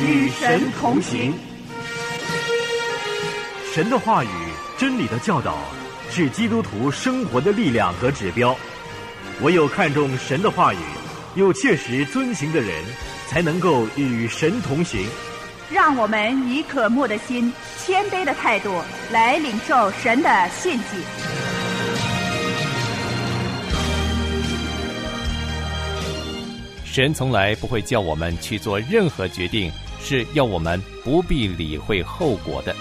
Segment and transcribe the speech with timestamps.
[0.00, 1.34] 与神同行。
[3.72, 4.28] 神的话语、
[4.76, 5.58] 真理的教导，
[6.10, 8.56] 是基督徒生活的力量和指标。
[9.42, 10.78] 唯有看重神的话语，
[11.34, 12.70] 又切实遵行的人，
[13.28, 15.06] 才能够与神同行。
[15.70, 18.80] 让我们以渴慕的心、谦卑的态度
[19.12, 20.84] 来领受神的信息。
[26.84, 29.70] 神从来不会叫我们去做任何决定，
[30.00, 32.74] 是要我们不必理会后果的。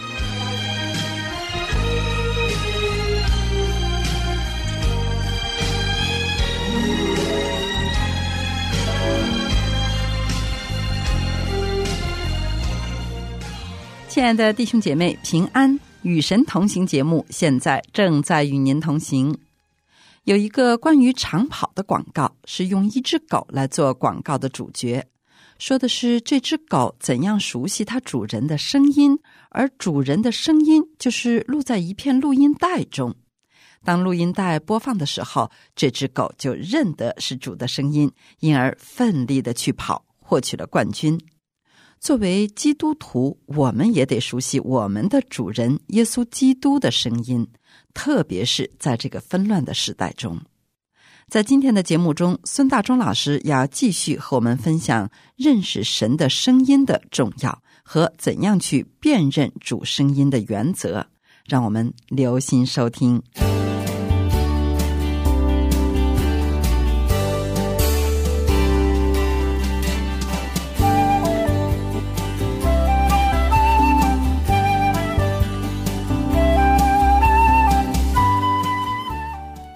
[14.08, 15.80] 亲爱的弟兄姐妹，平安！
[16.02, 19.38] 与神同行节目现在正在与您同行。
[20.24, 25.06] 有一个关于长跑的广告，是用一只狗来做广告的主角，
[25.60, 29.18] 说的是这只狗怎样熟悉它主人的声音，
[29.50, 33.16] 而主人的声音就是录在一片录音带中。
[33.84, 41.20] 当录音带播放的时候，这只狗就认得是主的声音，因而奋力的去跑，获取了冠军。
[42.00, 47.48] 作为基督徒，我们也得熟悉我们的主人耶稣基督的声音，
[47.94, 50.40] 特别是在这个纷乱的时代中。
[51.30, 61.06] 在今天的节目中，孙大中老师要继续和我们分享认识神的声音的重要和怎样去辨认主声音的原则。
[61.46, 63.22] 让我们留心收听。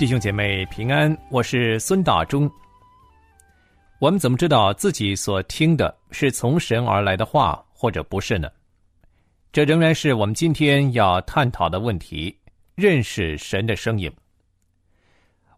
[0.02, 2.52] 弟兄姐妹平安，我是孙大中。
[4.00, 8.50] 我们怎么知道自己所听的是从神而来的话，或者不是呢？
[9.52, 12.36] 这仍然是我们今天要探讨的问题：
[12.74, 14.12] 认识神的声音。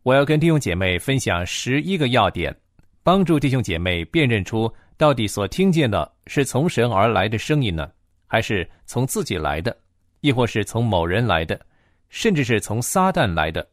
[0.01, 2.53] 我要跟弟兄姐妹分享十一个要点，
[3.01, 7.89] 帮助弟兄姐妹辨认出到底所听见的是从神而来的声音呢，
[8.27, 9.73] 还是从自己来的，
[10.19, 11.57] 亦或是从某人来的，
[12.09, 13.65] 甚至是从撒旦来的。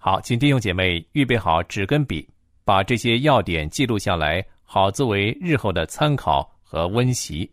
[0.00, 2.26] 好，请弟兄姐妹预备好纸跟笔，
[2.64, 7.50] 把这些要点记录下来，好作为日后的参考和温习。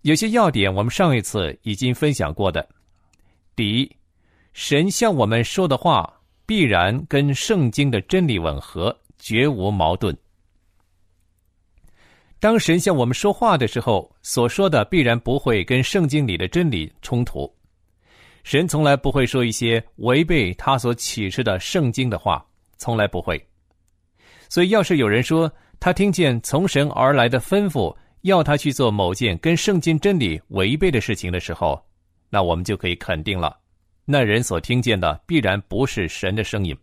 [0.00, 2.66] 有些要点我们上一次已经分享过的。
[3.54, 3.96] 第一，
[4.54, 6.10] 神向我们说的话
[6.46, 10.16] 必然跟圣经的真理吻合，绝无矛盾。
[12.38, 17.54] 当神向我们说话的时候，所说的必然不会跟圣经里的真理冲突。
[18.42, 22.44] 神从来不会说一些违背他所启示的圣经的话，
[22.78, 23.40] 从来不会。
[24.48, 31.80] 所以，要是有人说他听见从神而来的吩咐，要他去做某件跟圣经真理违背的事情的时候，
[32.28, 33.56] 那我们就可以肯定了，
[34.04, 36.76] 那人所听见的必然不是神的声音，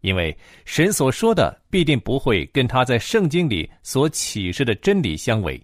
[0.00, 5.60] 因为神所说的必定不会跟他在圣经里所启示的真理相违。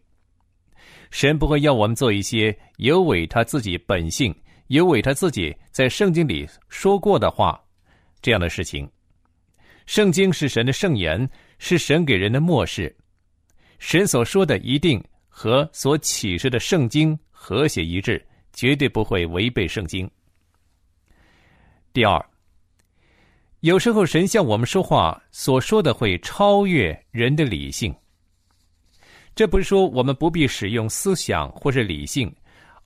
[1.11, 4.35] 神不会要我们做一些有违他自己本性。
[4.69, 7.63] 有违他自己在圣经里说过的话，
[8.21, 8.89] 这样的事情。
[9.87, 11.29] 圣经是神的圣言，
[11.59, 12.95] 是神给人的漠视。
[13.79, 20.09] 神所说的一定和所启示的圣经和谐一致，绝对不会违背圣经。
[21.93, 22.25] 第二，
[23.61, 27.95] 有时候神向我们说话所说的会超越人的理性。
[29.35, 32.33] 这不是说我们不必使用思想或是理性。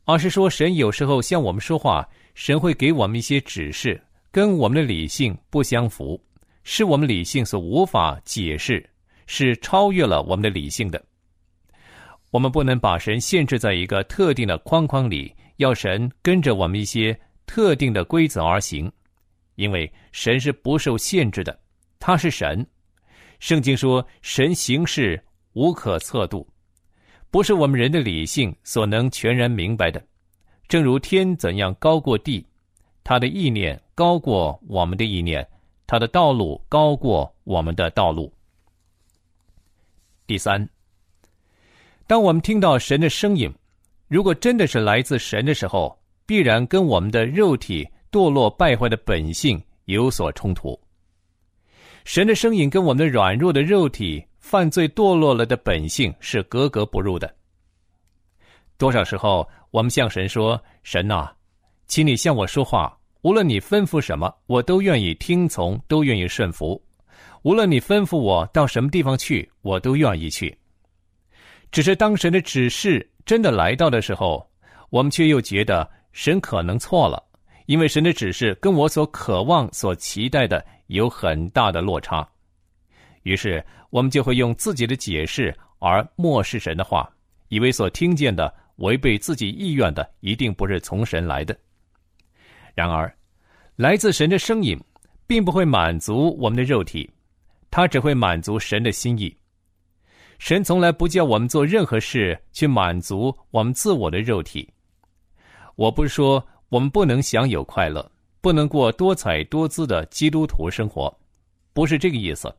[0.06, 4.00] 而是说，神有时候向我们说话，神会给我们一些指示，
[4.30, 6.18] 跟我们的理性不相符，
[6.62, 8.88] 是我们理性所无法解释，
[9.26, 11.04] 是超越了我们的理性的。
[12.30, 18.90] 我们不能把神限制在一个特定的框框里，要神跟着我们一些特定的规则而行，
[19.56, 21.58] 因为神是不受限制的，
[21.98, 22.64] 他是神。
[23.40, 25.20] 圣经说，神行事
[25.54, 26.46] 无可测度。
[27.30, 30.02] 不是我们人的理性所能全然明白的，
[30.68, 32.44] 正如天怎样高过地，
[33.04, 35.46] 他的意念高过我们的意念，
[35.86, 38.32] 他的道路高过我们的道路。
[40.26, 40.66] 第三，
[42.06, 43.52] 当我们听到神的声音，
[44.08, 50.78] 如果真的是来自神的时候，必然跟我们的肉体堕落败坏的本性有所冲突。
[52.04, 54.24] 神的声音跟我们的软弱的肉体。
[54.48, 57.34] 犯罪堕落了的本性是格格不入的。
[58.78, 61.28] 多少时候，我们向神说：“神呐，
[61.88, 66.80] 请你向我说话，无论你吩咐什么，我都愿意听从，都愿意顺服。
[67.42, 70.56] 无论你吩咐我到什么地方去，我都愿意去。”
[71.72, 74.48] 只是当神的指示真的来到的时候，
[74.90, 77.20] 我们却又觉得神可能错了，
[77.66, 82.24] 因为神的指示跟我所渴望、所期待的有很大的落差。
[83.24, 83.60] 于是，
[83.90, 87.08] 我们就会用自己的解释而漠视神的话，
[87.48, 91.56] 以为所听见的违背自己意愿的一定不是从神来的。
[92.74, 93.14] 然而，
[93.76, 94.78] 来自神的声音，
[95.26, 97.08] 并不会满足我们的肉体，
[97.70, 99.34] 它只会满足神的心意。
[100.38, 104.68] 神从来不叫我们做任何事去满足我们自我的肉体。
[105.76, 108.10] 我不是说我们不能享有快乐，
[108.42, 111.14] 不能过多彩多姿的基督徒生活，
[111.72, 112.54] 不是这个意思。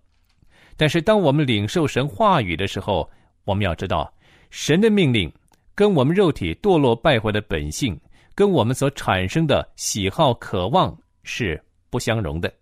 [0.78, 3.10] 但是，当我们领受神话语的时候，
[3.44, 4.14] 我们要知道，
[4.52, 5.30] 神的命令
[5.74, 8.00] 跟我们肉体堕落败坏的本性，
[8.36, 11.60] 跟我们所产生的喜好渴望是
[11.90, 12.54] 不相容的。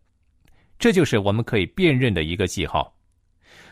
[0.80, 2.94] 这就是我们可以辨认的一个记号。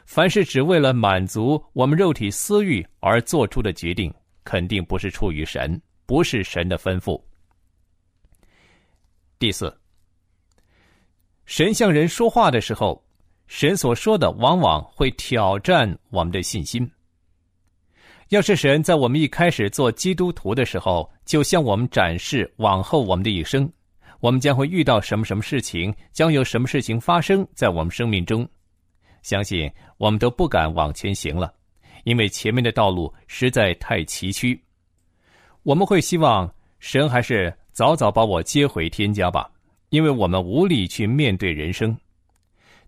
[0.05, 4.13] 凡是只为了满足我们肉体私欲而做出的决定，
[4.43, 7.21] 肯定不是出于神，不是神的吩咐。
[9.39, 9.75] 第四，
[11.45, 13.02] 神向人说话的时候，
[13.47, 16.89] 神所说的往往会挑战我们的信心。
[18.29, 23.71] 要是神在我们一开始做基督徒的时候，就向我们展示往后我们的一生，
[24.21, 28.47] 我们将会遇到什么什么事情，将有什么事情发生在我们生命中。
[29.21, 31.53] 相信我们都不敢往前行了，
[32.05, 34.57] 因为前面的道路实在太崎岖。
[35.61, 39.49] 我们会希望神还是早早把我接回天家吧，
[39.89, 41.95] 因为我们无力去面对人生。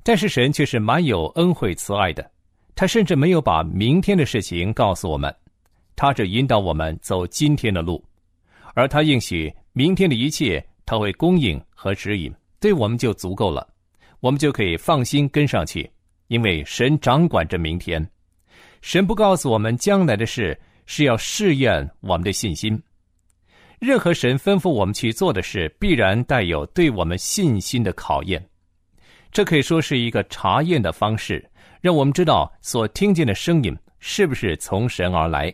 [0.07, 2.29] 但是神却是蛮有恩惠慈爱的，
[2.75, 5.35] 他甚至没有把明天的事情告诉我们，
[5.95, 8.05] 他只引导我们走今天的路，
[8.75, 13.67] 而他应许明天的一切他会供应和指引，对我们就足够了，
[14.19, 15.89] 我们就可以放心跟上去。
[16.27, 18.07] 因为神掌管着明天，
[18.81, 20.55] 神不告诉我们将来的事，
[20.85, 22.79] 是要试验我们的信心。
[23.79, 28.47] 任何神吩咐我们去做的事，必然带有对我们信心的考验。
[29.35, 31.45] 这可以说是一个查验的方式，
[31.81, 35.53] 让我们知道所听见的声音是不是从神而来。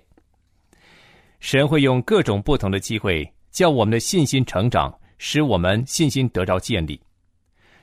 [1.40, 7.02] 神会用各种不同的机会，叫我们的信心成长，使我们信心得着建立。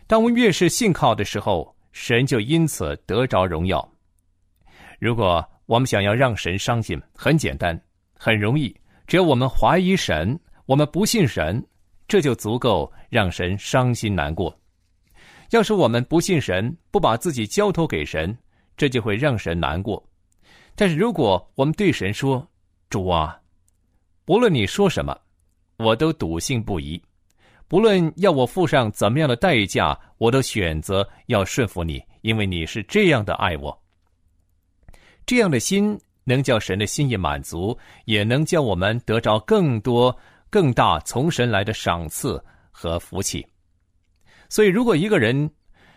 [0.07, 3.93] 当我们越是信靠的时候，神就因此得着荣耀。
[5.01, 7.77] 如果我们想要让神伤心，很简单，
[8.15, 8.73] 很容易，
[9.09, 11.61] 只要我们怀疑神，我们不信神，
[12.07, 14.57] 这就足够让神伤心难过。
[15.51, 18.37] 要是我们不信神，不把自己交托给神，
[18.77, 20.03] 这就会让神难过。
[20.75, 22.47] 但是如果我们对神说
[22.91, 23.41] ：“主啊，
[24.25, 25.19] 不论你说什么，
[25.79, 27.01] 我都笃信不疑。”
[27.67, 33.79] 不论要我付上怎么样的代价，我都选择要顺服你，因为你是这样的爱我。
[35.27, 40.17] 这样的心能叫神的心意满足，也能叫我们得着更多、
[40.49, 43.47] 更大从神来的赏赐和福气。
[44.49, 45.51] 所以，如果一个人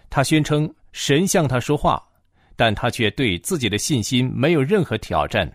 [0.10, 2.02] 他宣称神向他说话，
[2.56, 5.52] 但他却对自己的信心没有任何挑战，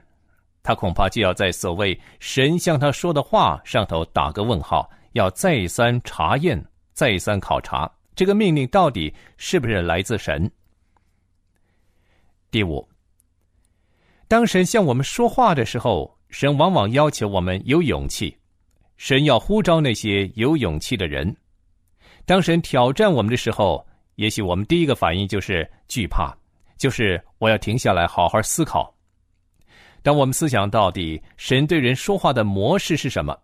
[0.62, 4.90] 他恐怕就要在所谓神向他说的话上头打个问号。
[5.12, 6.62] 要再三查验、
[6.92, 10.50] 再三考察这个命令到底是不是来自神。
[12.50, 12.86] 第五，
[14.28, 18.36] 当神向我们说话的时候，神往往要求我们有勇气。
[18.98, 21.34] 神要呼召那些有勇气的人。
[22.26, 26.36] 当神挑战我们的时候，也许我们第一个反应就是惧怕，
[26.76, 28.92] 就是我要停下来好好思考。
[30.02, 33.36] 当我们思想到底神对人说话的模式是什么？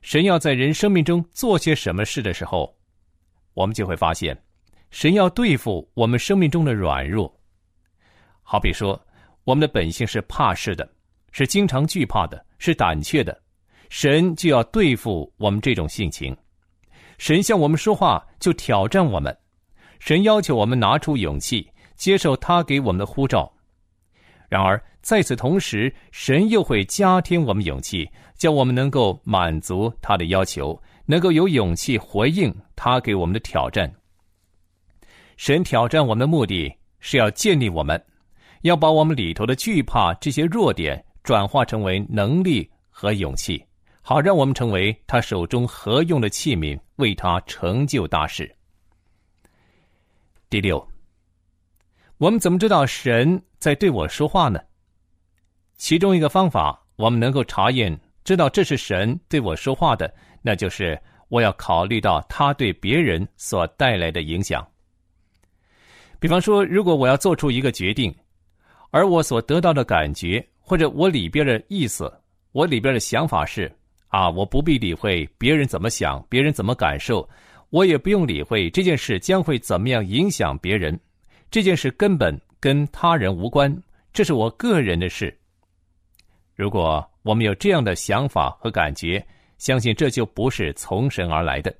[0.00, 2.74] 神要在人生命中做些什么事的时候，
[3.52, 4.34] 我们就会发现，
[4.90, 7.30] 神要对付我们生命中的软弱。
[8.42, 8.98] 好比说，
[9.44, 10.88] 我们的本性是怕事的，
[11.32, 13.38] 是经常惧怕的，是胆怯的，
[13.90, 16.34] 神就要对付我们这种性情。
[17.18, 19.36] 神向我们说话，就挑战我们。
[19.98, 23.50] 神要求我们拿出勇气，接受他给我们的呼召。
[24.48, 33.92] 然而，在此同时，神又会加添我们勇气，叫我们能够满足他的要求，能够有勇气回应他给我们的挑战。
[35.36, 38.00] 神挑战我们的目的是要建立我们，
[38.62, 43.64] 要把我们里头的惧怕这些弱点转化成为能力和勇气，
[44.08, 48.48] 好让我们成为他手中合用的器皿，为他成就大事。
[50.48, 50.78] 第六。
[52.18, 54.60] 我们怎么知道神在对我说话呢？
[55.76, 60.96] 其中一个方法，我们能够查验知道这是神对我说话的，那就是
[61.26, 64.64] 我要考虑到他对别人所带来的影响。
[66.20, 68.14] 比方说，如果我要做出一个决定，
[68.92, 72.08] 而我所得到的感觉或者我里边的意思，
[72.52, 73.68] 我里边的想法是
[74.16, 77.28] 啊，我不必理会别人怎么想，别人怎么感受，
[77.68, 80.98] 我也不用理会这件事将会怎么样影响别人，
[81.50, 83.70] 这件事根本跟他人无关，
[84.14, 85.38] 这是我个人的事。
[86.54, 89.22] 如果我们有这样的想法和感觉，
[89.58, 91.70] 相信这就不是从神而来的，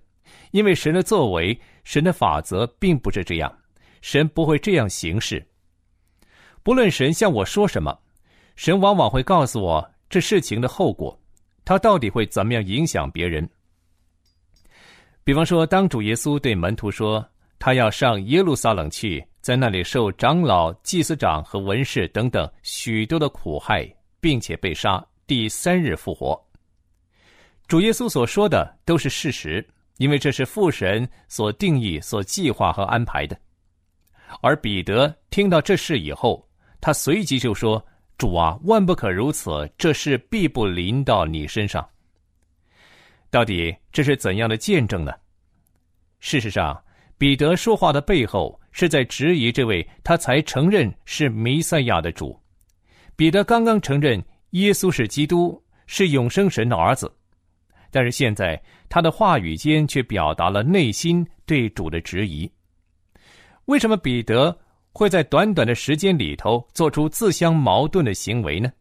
[0.50, 3.50] 因为神的作为、神的法则并不是这样，
[4.02, 5.42] 神不会这样行事。
[6.62, 7.98] 不论神向我说什么，
[8.56, 11.18] 神往往会告诉我这事情的后果，
[11.66, 13.46] 他到底会怎么样影响别人。
[15.22, 17.22] 比方说，当主耶稣对门徒说
[17.58, 23.86] 他要上耶路撒冷去，在那里受长老、祭司长和文士等等许多的苦害。
[24.18, 26.36] 并且被杀，第三日复活。
[27.68, 29.64] 主耶稣所说的都是事实，
[29.98, 33.38] 因为这是父神所定义、所计划和安排的。
[34.40, 36.44] 而彼得听到这事以后，
[36.80, 37.80] 他随即就说
[38.18, 41.86] ：“主啊，万不可如此，这事必不临到你身上。”
[43.30, 45.12] 到底这是怎样的见证呢？
[46.20, 46.82] 事实上，
[47.18, 52.38] 彼得说话的背后是在质疑这位他才承认是弥赛亚的主。
[53.16, 57.12] 彼得刚刚承认耶稣是基督，是永生神的儿子，
[57.90, 62.50] 但是现在他的话语间却表达了内心对主的质疑。
[63.66, 64.56] 为什么彼得
[64.96, 68.72] 会在短短的时间里头做出自相矛盾的行为呢？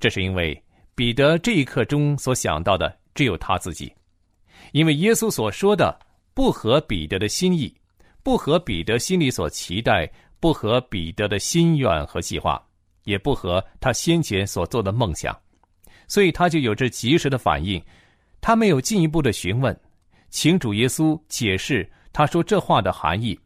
[0.00, 0.60] 这是因为
[0.94, 3.92] 彼得这一刻中所想到的只有他自己，
[4.72, 5.98] 因为耶稣所说的
[6.34, 7.74] 不合彼得的心意，
[8.22, 12.60] 不合彼得心里所期待，不合彼得的心愿和计划。
[13.04, 15.36] 也不合他先前所做的梦想，
[16.06, 17.82] 所以他就有着及时的反应。
[18.42, 19.78] 他没有进一步的询问，
[20.28, 23.40] 请主耶稣解释他说这话的含义。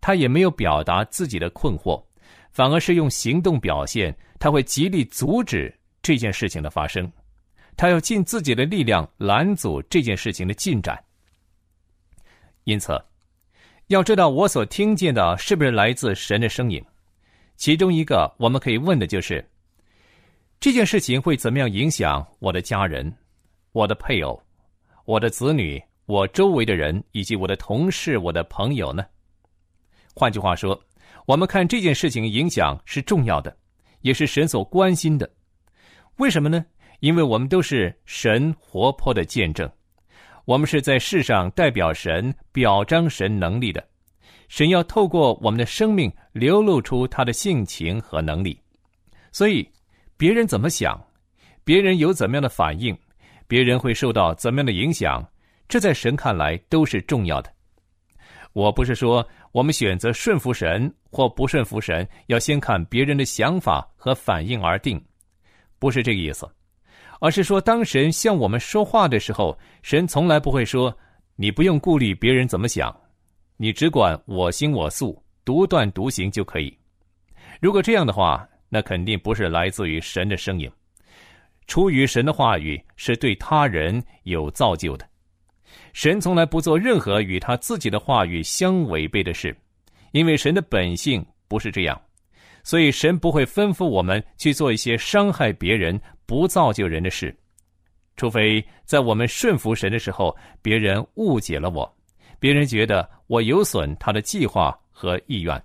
[0.00, 2.02] 他也没有表达自己的困惑，
[2.50, 7.10] 反而是用行动表现他会极力阻止这件事情的发生。
[7.76, 10.98] 他要尽自己的力量拦阻这件事情的进展。
[12.64, 13.00] 因此，
[13.86, 16.84] 要知道我所听见的是不是来自神的声音。
[17.56, 19.44] 其中一个我们可以问的就是：
[20.60, 23.12] 这件事情会怎么样影响我的家人、
[23.72, 24.40] 我的配偶、
[25.04, 29.04] 我的子女、我周围的人以及我的同事、我的朋友呢？
[30.18, 30.76] 换句话说，
[31.26, 33.56] 我们看这件事情影响是重要的，
[34.00, 35.30] 也是神所关心的。
[36.16, 36.66] 为什么呢？
[36.98, 39.70] 因为我们都是神活泼的见证，
[40.44, 43.86] 我们是在世上代表神、表彰神能力的。
[44.48, 48.60] 神要透过我们的生命流露出他的性情和能力，
[49.30, 49.64] 所以
[50.16, 51.00] 别人怎么想，
[51.62, 52.98] 别人有怎么样的反应，
[53.46, 55.24] 别人会受到怎么样的影响，
[55.68, 57.52] 这在神看来都是重要的。
[58.54, 65.02] 我不是说我们选择顺服神或不顺服神，要先看别人的想法和反应而定，
[65.78, 66.48] 不是这个意思，
[67.20, 70.96] 而是说当神向我们说话的时候，神从来不会说
[71.36, 72.94] 你不用顾虑别人怎么想。
[73.56, 76.76] 你只管我行我素，独断独行就可以。
[77.60, 80.70] 如果这样的话，那肯定不是来自于神的声音。
[81.66, 85.07] 出于神的话语是对他人有造就的。
[85.98, 89.52] 神从来不做任何与他自己的话语相违背的事，
[90.12, 92.00] 因为神的本性不是这样，
[92.62, 97.36] 所以神不会吩咐我们去做一些伤害别人、不造就人的事，
[98.16, 101.96] 除非在我们顺服神的时候，别人误解了我。
[102.38, 105.60] 别人觉得我有损他的计划和意愿。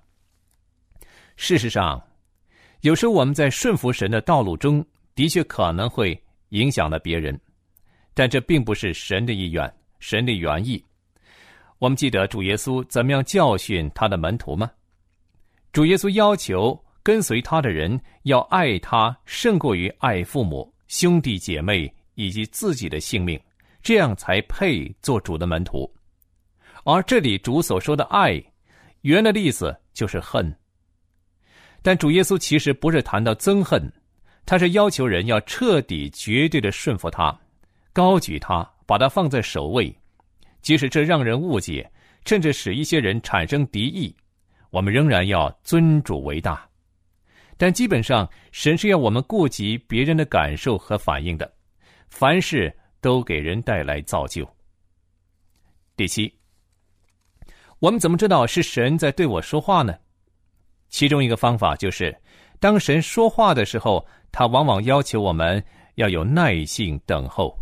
[1.35, 2.01] 事实上，
[2.81, 7.39] 有时候我们在顺服神的道路中的确可能会影响了别人，
[8.15, 9.71] 但这并不是神的意愿、
[10.03, 10.83] 神的原意。
[11.79, 14.69] 我们记得主耶稣怎么样教训他的门徒吗？
[15.71, 23.39] 主耶稣要求跟随他的人要爱他胜过于爱父母、兄弟姐妹以及自己的性命，
[23.81, 25.89] 这样才配做主的门徒。
[26.83, 28.43] 而这里主所说的爱，
[29.03, 30.53] 原来的意思就是恨。
[31.81, 33.89] 但主耶稣其实不是谈到憎恨，
[34.45, 37.37] 他是要求人要彻底、绝对的顺服他，
[37.93, 39.95] 高举他，把它放在首位，
[40.61, 41.89] 即使这让人误解，
[42.25, 44.15] 甚至使一些人产生敌意，
[44.69, 46.67] 我们仍然要尊主为大。
[47.57, 51.53] 但基本上，神是要我们顾及别人的感受和反应的，
[52.09, 54.47] 凡事都给人带来造就。
[55.95, 56.33] 第七。
[57.79, 59.93] 我们怎么知道是神在对我说话呢？
[60.89, 62.15] 其中一个方法就是，
[62.59, 65.63] 当神说话的时候，他往往要求我们
[65.95, 67.57] 要有耐性等候。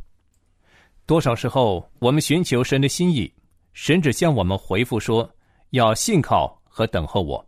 [1.12, 3.30] 多少时候，我们寻求神的心意，
[3.74, 5.30] 神只向我们回复说
[5.72, 7.46] 要信靠和等候我。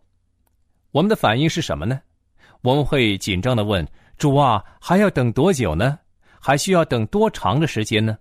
[0.90, 1.98] 我们的反应是什么呢？
[2.60, 3.82] 我们会紧张的问
[4.18, 5.98] 主啊，还要等多久呢？
[6.38, 8.18] 还需要等多长的时间呢？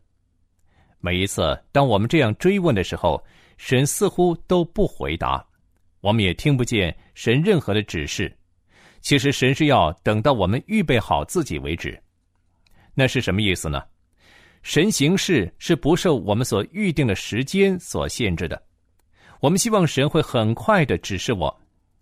[1.01, 3.21] 每一次当我们这样追问的时候，
[3.57, 5.45] 神似乎都不回答，
[5.99, 8.33] 我们也听不见神任何的指示。
[9.01, 12.01] 其实神是要等到我们预备好自己为止。
[12.93, 13.83] 那是什么意思呢？
[14.63, 18.59] 神行事是不受我们所预定的时间所限制的。
[19.41, 21.53] 我们希望神会很快的指示我，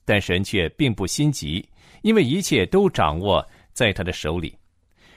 [0.06, 1.68] 但神却并不心急，
[2.04, 4.56] 因为一切都掌握在他的手里。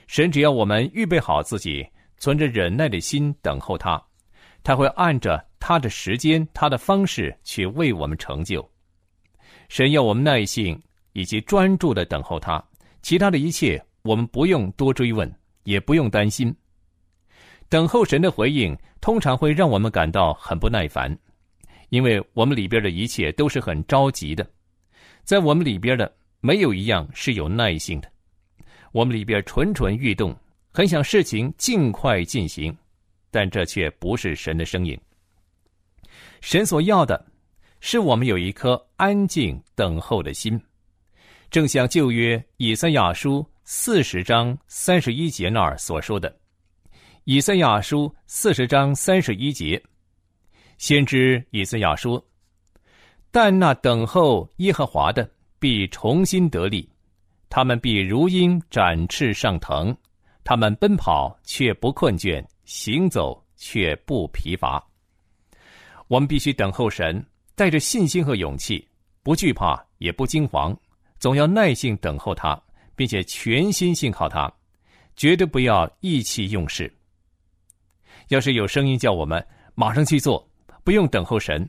[0.06, 1.86] 神只要我们预备好自己，
[2.16, 4.02] 存着忍耐的心等候他，
[4.62, 8.66] 他会按着他的时间、他的方式去为我们成就。
[9.68, 10.80] 神要我们耐性
[11.12, 12.62] 以及专注的等候他，
[13.02, 15.30] 其他的一切我们不用多追问，
[15.64, 16.54] 也不用担心。
[17.74, 21.12] 等候神的回应，通常会让我们感到很不耐烦，
[21.88, 24.48] 因为我们里边的一切都是很着急的，
[25.24, 28.08] 在我们里边的没有一样是有耐性的。
[28.92, 30.32] 我们里边蠢蠢欲动，
[30.70, 32.72] 很想事情尽快进行，
[33.32, 34.96] 但这却不是神的声音。
[36.40, 37.26] 神所要的，
[37.80, 40.62] 是我们有一颗安静等候的心，
[41.50, 46.32] 正像旧约以赛亚书四十章三十一节那儿所说的。
[47.26, 49.82] 以赛亚书四十章三十一节，
[50.76, 52.22] 先知以赛亚说
[53.32, 55.26] ：“但那等候耶和华的，
[55.58, 56.86] 必重新得力。”
[57.48, 59.96] 他们必如鹰展翅上腾，
[60.44, 64.86] 他们奔跑却不困倦，行走却不疲乏。
[66.08, 68.86] 我们必须等候神，带着信心和勇气，
[69.22, 70.76] 不惧怕也不惊惶，
[71.18, 72.62] 总要耐心等候他，
[72.94, 74.52] 并且全心信靠他，
[75.16, 76.94] 绝对不要意气用事。
[78.28, 80.48] 要是有声音叫我们马上去做，
[80.82, 81.68] 不用等候神，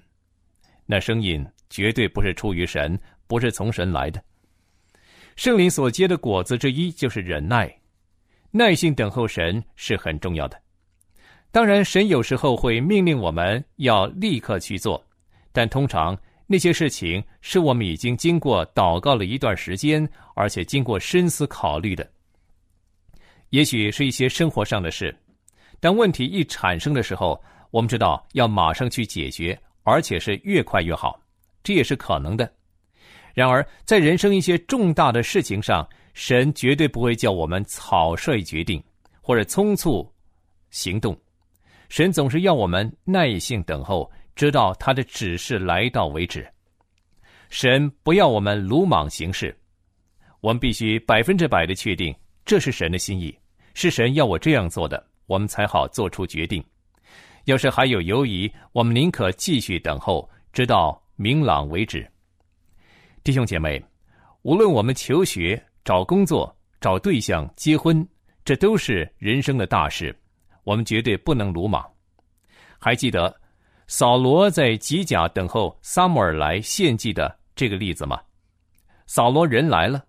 [0.86, 2.98] 那声音绝对不是出于神，
[3.28, 4.24] 不是从神来的。
[5.36, 7.74] 圣灵所结的果子之一就是忍耐，
[8.52, 10.58] 耐心等候神是很重要的。
[11.52, 15.02] 当然，神有时候会命令我们要立刻去做，
[15.52, 22.10] 但通常那些事情是我们已经经过祷告了一段时间，而且经过深思考虑的。
[23.52, 25.16] 也许是一些生活上的事，
[25.80, 31.20] 当问题一产生的时候，我们知道要马上去解决，而且是越快越好，
[31.64, 32.52] 这也是可能的。
[33.34, 38.82] 然而，在人生一些重大的事情上，神绝对不会叫我们草率决定
[39.22, 40.10] 或者匆促
[40.70, 41.16] 行动。
[41.90, 46.48] 神总是要我们耐心等候，直到他的指示来到为止。
[47.50, 49.56] 神不要我们鲁莽行事，
[50.40, 53.38] 我们必须百分之百的确定这是神的心意，
[53.74, 56.64] 是神要我这样做的，我们才好做出决定。
[57.46, 62.10] 要是还有犹疑，我们宁可继续等候，直到明朗为止。
[63.24, 63.84] 弟兄姐妹，
[64.42, 68.08] 无论我们求学、找工作、找对象、结婚，
[68.44, 70.16] 这都是人生的大事，
[70.64, 71.84] 我们绝对不能鲁莽。
[72.80, 73.36] 还记得
[73.88, 78.20] 扫罗在吉甲等候撒母耳来献祭的这个例子吗？
[79.06, 80.04] 扫罗人来了，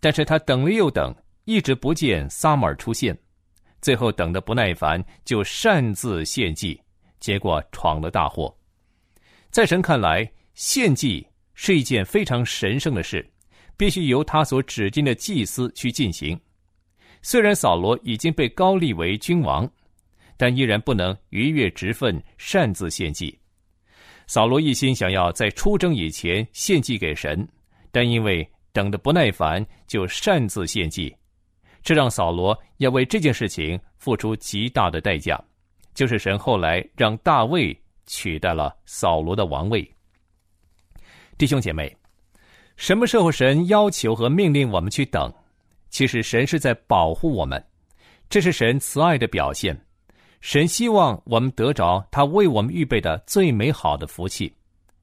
[0.00, 3.18] 但是他等了又等，一直不见撒母耳出现，
[3.84, 6.80] 最后等的不耐烦，就擅自献祭，
[7.20, 8.56] 结果闯了大祸。
[9.50, 11.26] 在神看来，献祭。
[11.56, 13.24] 是一件非常神圣的事，
[13.76, 16.36] 必须由他所指定的祭司去进行。
[17.22, 19.70] 虽然扫罗已经被高立为君王，
[20.36, 23.38] 但依然不能逾越职分，擅自献祭。
[24.26, 27.46] 扫罗一心想要在出征以前献祭给神，
[27.92, 31.14] 但因为等得不耐烦，就擅自献祭，
[31.84, 35.38] 这让扫罗要为这件事情付出极大的代价，
[35.94, 39.88] 就是神后来让大卫取代了扫罗的王位。
[41.36, 41.94] 弟兄姐妹，
[42.76, 45.32] 什么时候神要求和命令我们去等？
[45.90, 47.62] 其实神是在保护我们，
[48.28, 49.78] 这是神慈爱的表现。
[50.40, 54.52] 神希望我们得着他为我们预备的最美好的福气，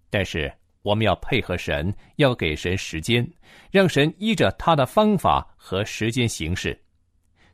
[0.09, 3.27] 但是我们要配合神，要给神时间，
[3.69, 6.79] 让神依着他的方法和时间行事。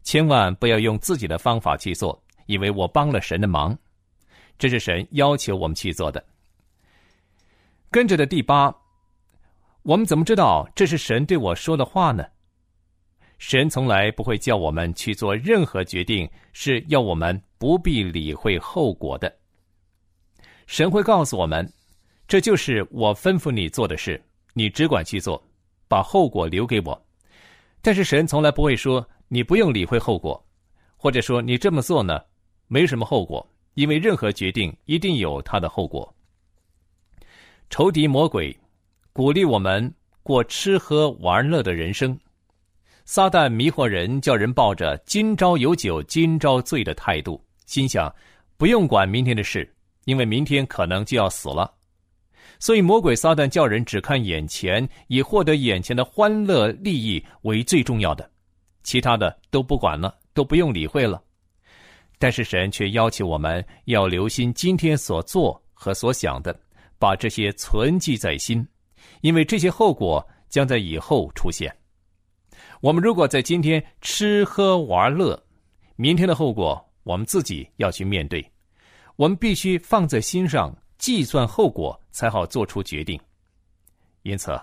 [0.03, 3.77] 千万不要用自己的方法去做，以为我帮了神的忙。
[4.57, 6.23] 这是神要求我们去做的。
[7.91, 8.73] 跟着的第八，
[9.83, 12.25] 我们怎么知道这是神对我说的话呢？
[13.37, 19.31] 神从来不会叫我们去做任何决定，是要我们不必理会后果的。
[20.65, 21.71] 神会告诉我们，
[22.27, 24.21] 这就是我吩咐你做的事，
[24.53, 25.41] 你只管去做，
[25.87, 27.05] 把后果留给我。
[27.81, 30.45] 但是神从来不会说你不用理会后果，
[30.97, 32.19] 或者说你这么做呢
[32.67, 36.13] 没什么后果，因为任何决定一定有它的后果。
[37.69, 38.57] 仇敌魔鬼
[39.13, 42.17] 鼓励我们过吃喝玩乐的人生，
[43.05, 48.13] 撒旦迷惑人，叫人抱着“今朝有酒今朝醉”的态度，心想
[48.57, 51.73] 不用管明天的事，因为明天可能就要死了。
[52.59, 58.29] 所以，魔鬼撒旦叫人只看眼前，以获得眼前的欢乐利益为最重要的，
[58.83, 61.21] 其他的都不管了，都不用理会了。
[62.19, 66.59] 但是神却要求我们要留心今天所做和所想的，
[66.97, 68.67] 把这些存记在心，
[69.21, 71.71] 因为这些后果将在以后出现。
[72.81, 75.39] 我们如果在今天吃喝玩乐，
[75.95, 78.43] 明天的后果我们自己要去面对，
[79.15, 83.19] 我们必须放在心上，计算后果，才好做出决定。
[84.23, 84.59] 因此，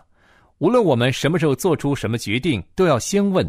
[0.59, 3.49] 无论我们什么时候做出什么决定，都要先问：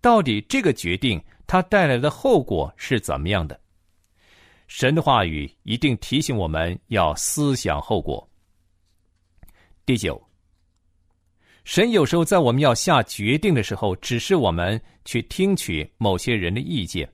[0.00, 3.58] 到底这个决定它带来的后果是怎么样的？
[4.66, 8.28] 神的话语一定提醒我们要思想后果。
[9.86, 10.22] 第九。
[11.64, 17.06] 神有时候在我们要下决定的时候，指示我们去听取某些人的意见，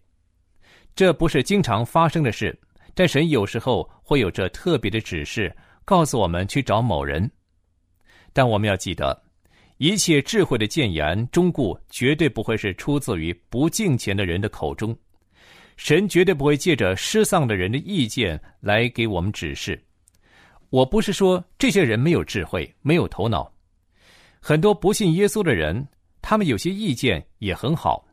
[0.94, 2.56] 这不是经常发生的事。
[2.94, 5.54] 但神有时候会有着特别的指示，
[5.84, 7.30] 告诉我们去找某人。
[8.32, 9.20] 但我们要记得，
[9.78, 14.96] 一切智慧的谏言忠固，绝对不会是出自于不敬虔的人的口中。
[15.76, 19.80] 神绝对不会借着失丧的人的意见来给我们指示。
[20.70, 23.52] 我不是说这些人没有智慧，没有头脑。
[24.40, 25.86] 很多不信耶稣的人，
[26.22, 28.04] 他们有些意见也很好，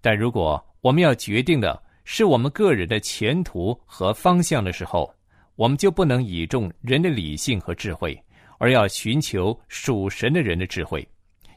[0.00, 1.82] 但如果我们要决定的
[2.12, 5.14] 是我们个人的前途和方向的时候，
[5.54, 8.20] 我们就不能倚重人的理性和智慧，
[8.58, 11.08] 而要寻求属神的人的智慧，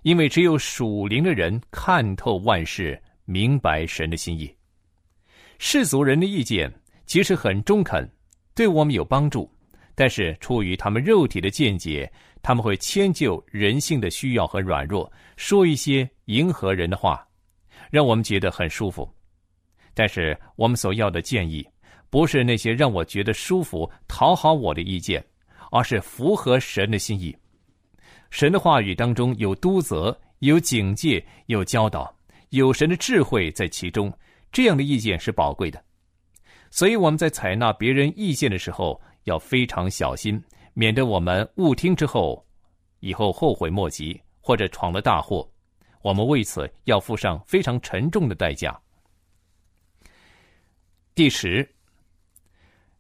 [0.04, 4.48] 因为只有属灵的人看透万事，明白神的心意。
[5.58, 6.72] 世俗人的意见
[7.08, 8.08] 其实很中肯，
[8.54, 9.52] 对我们有帮助，
[9.96, 12.08] 但是出于他们肉体的见解。
[12.44, 17.28] 他们会迁就人性的需要和软弱，说一些迎合人的话，
[17.90, 19.12] 让我们觉得很舒服。
[19.94, 21.68] 但是我们所要的建议，
[22.10, 25.24] 不是那些让我觉得舒服、讨好我的意见，
[25.72, 27.36] 而是符合神的心意。
[28.30, 32.14] 神的话语当中有督责、有警戒、有教导，
[32.50, 34.12] 有神的智慧在其中。
[34.52, 35.84] 这样的意见是宝贵的，
[36.70, 40.40] 所以我们在采纳别人意见的时候要非常小心。
[40.76, 42.44] 免得我们误听之后，
[43.00, 45.48] 以后后悔莫及，或者闯了大祸，
[46.04, 48.80] 我们为此要付上非常沉重的代价。
[51.16, 51.68] 第十，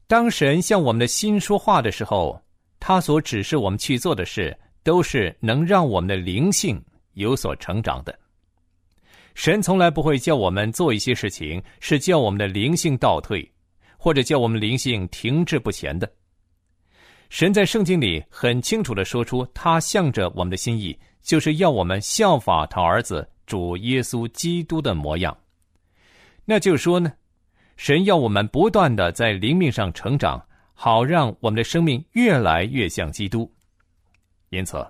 [0.06, 2.39] 当神向我们的心说话的时候，
[2.80, 6.80] 他所指示我们去做的事，都是能让我们的灵性
[7.13, 8.15] 有所成长的。
[9.34, 13.52] 神从来不会叫我们做一些事情，是叫我们的灵性倒退，
[13.97, 16.08] 或者叫我们灵性停滞不前的。
[17.30, 25.36] 神在圣经里很清楚的说出，他向着我们的心意，就是要我们效法他儿子主耶稣基督的模样。
[26.45, 27.12] 那就说呢，
[27.84, 30.41] 神要我们不断的在灵命上成长，
[30.74, 33.52] 好让我们的生命越来越像基督。
[34.52, 34.89] 因此，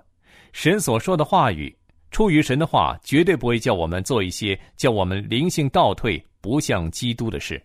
[0.52, 1.76] 神所说的话语
[2.12, 7.60] 出于神的话，绝对不会叫我们做一些叫我们灵性倒退、不像基督的事。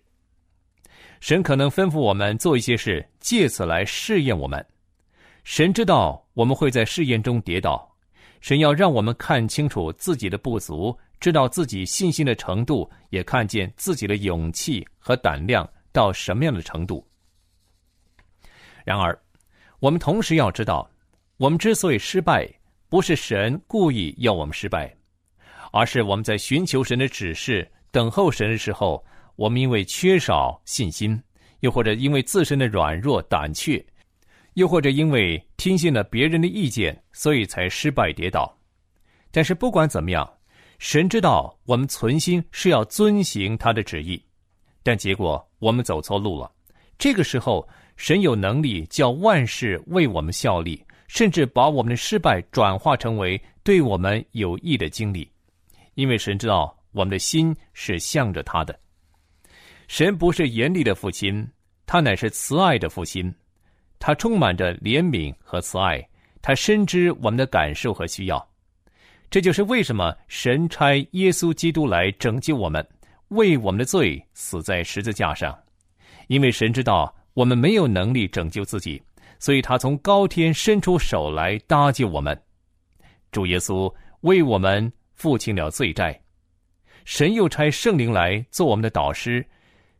[1.19, 4.65] 神可能吩咐我们做一些事，借此来试验我们。
[5.43, 7.88] 神知道我们会在试验中跌倒，
[8.41, 17.05] 神要让我们看清楚自己的不足，知道自己信心的程度，也看见自己的勇气和胆量到什么样的程度。
[18.85, 19.17] 然而，
[19.79, 20.89] 我们同时要知道，
[21.37, 22.49] 我们之所以失败，
[22.89, 24.93] 不是神故意要我们失败，
[25.71, 29.03] 而是我们在寻求神的指示、等候神的时候。
[29.35, 31.17] 我们因为缺少信心，
[31.61, 33.81] 又或者因为自身的软弱胆怯，
[34.55, 38.57] 又或者因为听信了别人的意见，所以才失败跌倒。
[39.29, 40.27] 但是不管怎么样，
[40.79, 44.23] 神知道我们存心是要遵行他的旨意，
[44.81, 46.49] 但结果我们走错路了。
[46.97, 47.67] 这个时候，
[47.97, 55.29] 神有能力叫万事为我们效力，甚至把我们的失败转化成为对我们有益的经历，
[55.95, 58.79] 因为神知道我们的心是向着他的。
[59.89, 61.45] 神不是严厉的父亲，
[61.85, 63.33] 他乃是慈爱的父亲，
[63.99, 66.03] 他充满着怜悯和慈爱，
[66.41, 68.49] 他深知我们的感受和需要。
[69.29, 72.83] 这就是为什么神差耶稣基督来拯救我们，
[73.27, 75.55] 为我们的罪死在十字架上。
[76.27, 79.01] 因为神知道我们没有能力拯救自己，
[79.37, 82.39] 所以他从高天伸出手来搭救我们。
[83.31, 86.19] 主耶稣为我们付清了罪债，
[87.05, 89.45] 神又差圣灵来做我们的导师。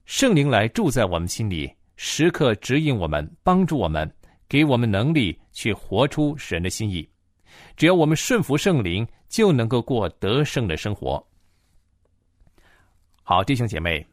[0.06, 4.10] 圣灵来住在我们心里，时刻指引我们，帮助我们，
[4.48, 7.06] 给我们能力去活出神的心意，
[7.76, 11.22] 只要我们顺服圣灵，就能够过得胜的生活。
[13.22, 14.08] 好，弟兄姐妹，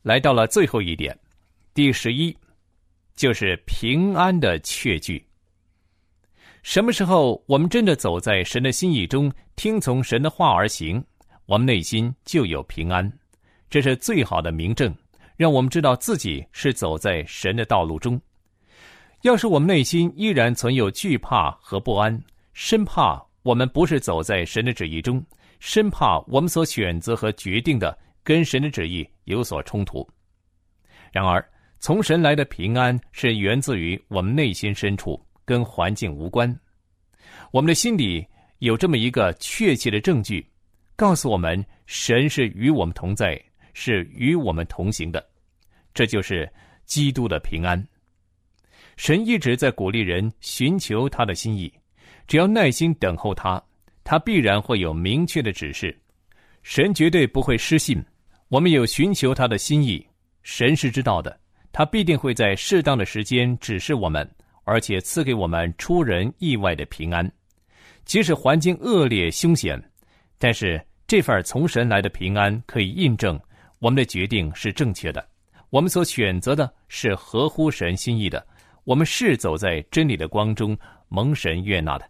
[0.00, 1.14] 来到了最后一点，
[1.74, 2.34] 第十一，
[3.14, 5.22] 就是平安的确据。
[6.62, 11.04] 什么时候我们真的走在神的心意中，听从神的话而行，
[11.44, 13.12] 我们内心就有平安，
[13.68, 14.96] 这是最好的明证，
[15.36, 18.20] 让我们知道自己是走在神的道路中。
[19.22, 22.20] 要是我们内心依然存有惧怕和不安，
[22.52, 25.24] 生怕我们不是走在神的旨意中，
[25.60, 30.08] 生怕我们所选择和决定的跟神的旨意有所冲突。
[31.12, 31.46] 然而，
[31.78, 35.20] 从神来的平安是源自于我们内心深处。
[35.46, 36.52] 跟环境无关，
[37.52, 38.26] 我们的心里
[38.58, 40.44] 有这么一个确切的证据，
[40.96, 43.40] 告诉我们神是与我们同在，
[43.78, 45.22] 是与我们同行的。
[45.92, 46.50] 这就是
[46.86, 47.86] 基督的平安。
[48.96, 51.70] 神一直在鼓励人寻求他的心意，
[52.26, 53.62] 只要耐心等候他，
[54.02, 55.94] 他必然会有明确的指示。
[56.62, 58.02] 神绝对不会失信。
[58.48, 60.06] 我们有寻求他的心意，
[60.42, 61.38] 神是知道的，
[61.70, 64.26] 他必定会在适当的时间指示我们。
[64.64, 67.30] 而且赐给我们出人意外的平安，
[68.04, 69.80] 即使环境恶劣凶险，
[70.38, 73.38] 但是这份从神来的平安可以印证
[73.78, 75.26] 我们的决定是正确的，
[75.70, 78.44] 我们所选择的是合乎神心意的，
[78.84, 80.76] 我们是走在真理的光中，
[81.08, 82.08] 蒙神悦纳的。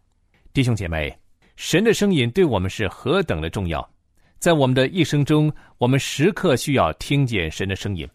[0.53, 1.15] 弟兄姐妹，
[1.57, 3.87] 神的声音对我们是何等的重要，
[4.39, 8.09] 在我们的一生中，我们时刻需要听见神的声音。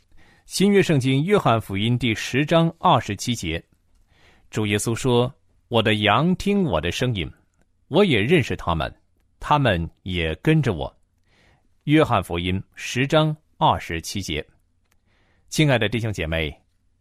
[0.45, 3.63] 新约圣经约翰福音第十章二十七节。
[4.49, 5.33] 主耶稣说
[5.69, 7.29] ：“我的羊听我的声音，
[7.87, 8.93] 我也认识他们，
[9.39, 10.93] 他们也跟着我。”
[11.85, 14.45] 约翰福音十章二十七节。
[15.49, 16.55] 亲爱的弟兄姐妹，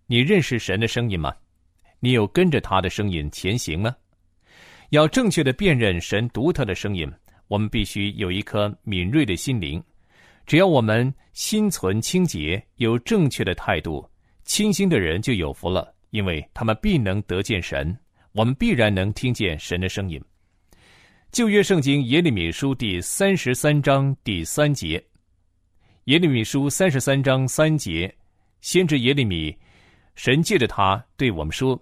[0.07, 1.31] 你认识神的声音吗？
[1.99, 3.95] 你有跟着他的声音前行吗？
[4.89, 7.07] 要正确的辨认神独特的声音，
[7.47, 9.85] 我们必须有一颗敏锐的心灵。
[10.47, 14.09] 只要我们心存清洁，有正确的态度，
[14.45, 15.95] 清心的人就有福了。
[16.09, 17.95] 因为他们必能得见神，
[18.33, 20.19] 我们必然能听见神的声音。
[21.33, 25.01] 旧约圣经耶利米书第三十三章第三节，
[26.07, 28.13] 耶利米书三十三章三节，
[28.63, 29.57] 先知耶利米，
[30.17, 31.81] 神借着他对我们说：“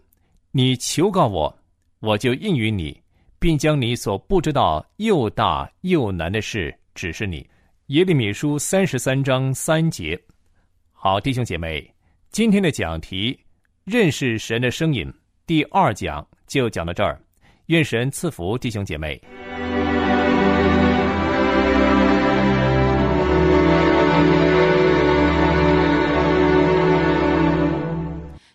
[0.53, 1.59] 你求告我，
[2.01, 3.01] 我就应允你，
[3.39, 7.49] 并将你所不知道又大又难的事指示你。”
[7.89, 10.21] 耶利米书三十三章三节。
[10.93, 11.91] 好，弟兄姐妹，
[12.31, 13.39] 今天的讲题。
[13.85, 15.11] 认识神的声音，
[15.47, 17.19] 第二讲就讲到这儿。
[17.69, 19.23] 愿神赐福弟兄姐妹。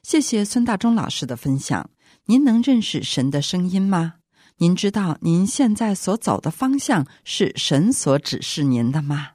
[0.02, 1.92] 谢谢孙大中老师的分享。
[2.26, 4.16] 您能认识神的声音吗？
[4.58, 9.34] 您知道您现在所走的方向是神所指示您的吗？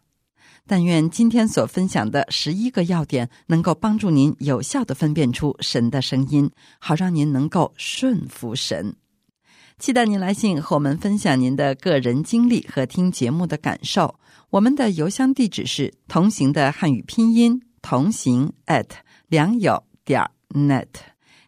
[0.66, 8.96] 但愿今天所分享的十一个要点，能够帮助您有效的分辨出神的声音，好让您能够顺服神。
[9.78, 14.16] 期待您来信和我们分享您的个人经历和听节目的感受。
[14.50, 18.88] 我们的邮箱地址是同行的汉语拼音同行 at
[19.28, 20.88] 良友点 net。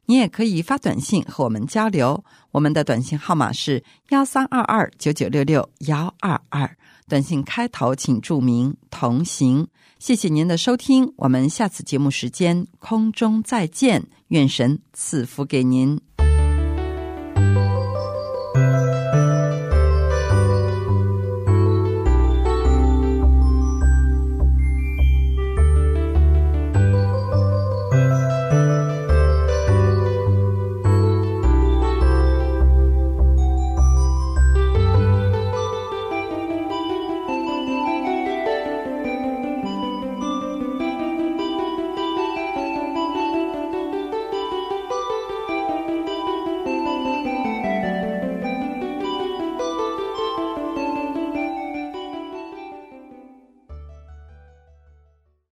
[0.07, 6.77] 你也可以发短信和我们交流，我们的短信号码是幺三二二九九六六幺二二。
[7.09, 9.67] 短信开头请注明“同行”。
[9.99, 16.01] 谢谢您的收听，我们下次节目时间空中再见，愿神赐福给您。